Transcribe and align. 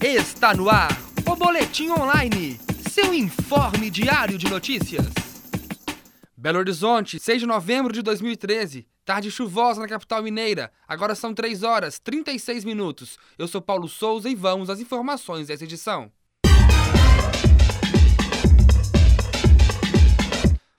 Está 0.00 0.54
no 0.54 0.70
ar 0.70 0.96
o 1.26 1.34
Boletim 1.34 1.90
Online, 1.90 2.56
seu 2.88 3.12
informe 3.12 3.90
diário 3.90 4.38
de 4.38 4.48
notícias. 4.48 5.04
Belo 6.36 6.60
Horizonte, 6.60 7.18
6 7.18 7.40
de 7.40 7.46
novembro 7.46 7.92
de 7.92 8.00
2013. 8.00 8.86
Tarde 9.04 9.28
chuvosa 9.28 9.80
na 9.80 9.88
capital 9.88 10.22
mineira. 10.22 10.70
Agora 10.86 11.16
são 11.16 11.34
3 11.34 11.64
horas 11.64 11.98
36 11.98 12.64
minutos. 12.64 13.18
Eu 13.36 13.48
sou 13.48 13.60
Paulo 13.60 13.88
Souza 13.88 14.30
e 14.30 14.36
vamos 14.36 14.70
às 14.70 14.78
informações 14.78 15.48
dessa 15.48 15.64
edição. 15.64 16.12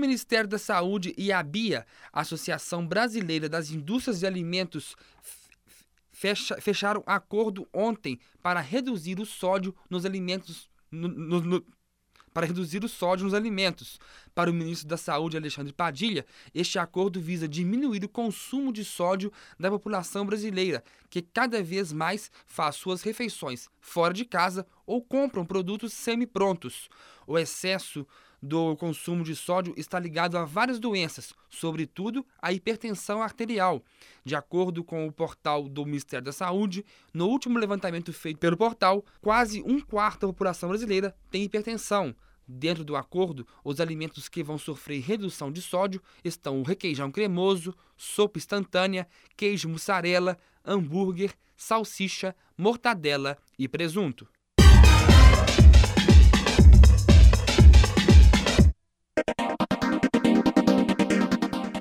Ministério 0.09 0.49
da 0.49 0.59
Saúde 0.59 1.15
e 1.19 1.31
a 1.31 1.43
BIA, 1.43 1.87
Associação 2.11 2.87
Brasileira 2.87 3.47
das 3.47 3.71
Indústrias 3.71 4.21
de 4.21 4.27
Alimentos, 4.27 4.97
fecha, 6.11 6.59
fecharam 6.61 7.03
acordo 7.07 7.69
ontem 7.73 8.19
para 8.43 8.61
reduzir 8.61 9.21
o 9.21 9.27
sódio 9.27 9.75
nos 9.91 10.07
alimentos. 10.07 10.69
No, 10.91 11.09
no, 11.09 11.41
no, 11.43 11.67
para 12.33 12.47
reduzir 12.47 12.83
o 12.85 12.89
sódio 12.89 13.25
nos 13.25 13.35
alimentos. 13.35 13.99
Para 14.35 14.51
o 14.51 14.55
ministro 14.55 14.89
da 14.89 14.97
Saúde, 14.97 15.37
Alexandre 15.37 15.73
Padilha, 15.73 16.25
este 16.55 16.79
acordo 16.79 17.21
visa 17.21 17.49
diminuir 17.49 18.05
o 18.05 18.09
consumo 18.09 18.73
de 18.73 18.85
sódio 18.85 19.31
da 19.59 19.71
população 19.71 20.25
brasileira, 20.25 20.83
que 21.11 21.21
cada 21.21 21.63
vez 21.63 21.93
mais 21.93 22.31
faz 22.47 22.77
suas 22.77 23.03
refeições 23.03 23.69
fora 23.81 24.15
de 24.15 24.25
casa 24.25 24.67
ou 24.87 25.03
compram 25.03 25.45
produtos 25.45 25.93
semi-prontos. 25.93 26.89
O 27.27 27.37
excesso 27.37 28.07
do 28.43 28.77
consumo 28.77 29.25
de 29.25 29.35
sódio 29.35 29.75
está 29.77 29.99
ligado 29.99 30.39
a 30.39 30.45
várias 30.45 30.79
doenças, 30.79 31.35
sobretudo 31.51 32.25
a 32.41 32.53
hipertensão 32.53 33.23
arterial. 33.23 33.83
De 34.25 34.35
acordo 34.35 34.85
com 34.85 35.07
o 35.07 35.13
portal 35.13 35.69
do 35.69 35.85
Ministério 35.85 36.25
da 36.25 36.33
Saúde, 36.33 36.85
no 37.13 37.27
último 37.27 37.59
levantamento 37.59 38.13
feito 38.13 38.39
pelo 38.39 38.57
portal, 38.57 39.05
quase 39.21 39.63
um 39.63 39.81
quarto 39.81 40.21
da 40.23 40.29
população 40.29 40.69
brasileira 40.69 41.15
tem 41.31 41.43
hipertensão. 41.43 42.15
Dentro 42.51 42.83
do 42.83 42.97
acordo, 42.97 43.47
os 43.63 43.79
alimentos 43.79 44.27
que 44.27 44.43
vão 44.43 44.57
sofrer 44.57 45.03
redução 45.03 45.53
de 45.53 45.61
sódio 45.61 46.01
estão 46.25 46.61
o 46.61 46.63
requeijão 46.63 47.11
cremoso, 47.11 47.75
sopa 47.95 48.39
instantânea, 48.39 49.07
queijo 49.37 49.69
mussarela, 49.69 50.39
hambúrguer, 50.65 51.35
salsicha, 51.55 52.35
mortadela 52.57 53.37
e 53.59 53.69
presunto. 53.69 54.27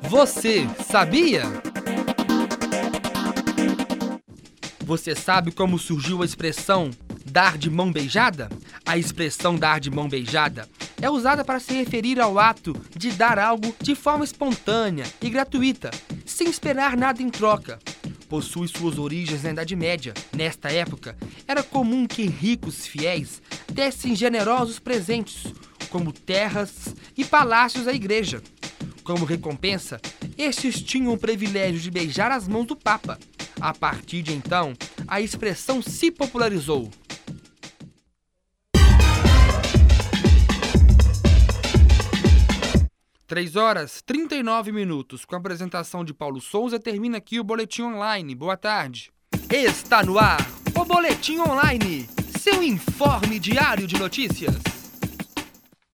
Você 0.10 0.66
sabia? 0.90 1.44
Você 4.86 5.14
sabe 5.14 5.52
como 5.52 5.78
surgiu 5.78 6.22
a 6.22 6.26
expressão 6.26 6.92
dar 7.26 7.58
de 7.58 7.70
mão 7.70 7.92
beijada? 7.92 8.48
A 8.86 8.98
expressão 8.98 9.58
dar 9.58 9.82
de 9.82 9.92
mão 9.92 10.08
beijada 10.08 10.70
é 11.02 11.10
usada 11.10 11.44
para 11.44 11.60
se 11.60 11.74
referir 11.74 12.22
ao 12.22 12.40
ato 12.40 12.74
de 12.96 13.12
dar 13.12 13.38
algo 13.38 13.76
de 13.82 13.96
forma 13.96 14.24
espontânea 14.24 15.06
e 15.22 15.30
gratuita, 15.30 15.92
sem 16.26 16.50
esperar 16.50 16.96
nada 16.96 17.22
em 17.22 17.30
troca. 17.30 17.78
Possui 18.30 18.70
suas 18.70 18.98
origens 18.98 19.44
na 19.44 19.52
Idade 19.52 19.76
Média. 19.76 20.14
Nesta 20.34 20.72
época, 20.72 21.18
era 21.46 21.62
comum 21.62 22.08
que 22.08 22.26
ricos 22.26 22.88
fiéis 22.88 23.42
dessem 23.72 24.16
generosos 24.16 24.80
presentes, 24.80 25.54
como 25.90 26.14
terras 26.14 26.96
e 27.18 27.26
palácios 27.26 27.88
à 27.90 27.94
igreja. 27.94 28.42
Como 29.08 29.24
recompensa, 29.24 30.02
estes 30.38 30.82
tinham 30.82 31.14
o 31.14 31.18
privilégio 31.18 31.80
de 31.80 31.90
beijar 31.90 32.30
as 32.30 32.46
mãos 32.46 32.66
do 32.66 32.76
Papa. 32.76 33.18
A 33.58 33.74
partir 33.74 34.22
de 34.22 34.34
então, 34.34 34.74
a 35.08 35.22
expressão 35.22 35.82
se 35.82 36.12
popularizou. 36.12 36.92
Três 43.26 43.56
horas 43.56 44.04
39 44.06 44.74
minutos. 44.74 45.24
Com 45.24 45.36
a 45.36 45.38
apresentação 45.38 46.04
de 46.04 46.14
Paulo 46.14 46.42
Souza, 46.42 46.78
termina 46.78 47.20
aqui 47.20 47.40
o 47.40 47.46
Boletim 47.46 47.84
Online. 47.84 48.36
Boa 48.36 48.58
tarde. 48.58 49.10
Está 49.50 50.04
no 50.04 50.20
ar 50.20 50.46
o 50.76 50.84
Boletim 50.84 51.40
Online, 51.40 52.10
seu 52.38 52.62
informe 52.62 53.40
diário 53.40 53.88
de 53.88 53.98
notícias. 53.98 54.77